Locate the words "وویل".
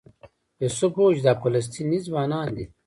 0.95-1.17